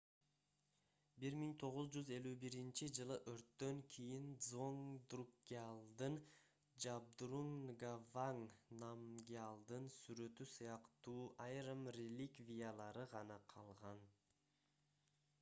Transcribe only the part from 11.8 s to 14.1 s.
реликвиялары гана калган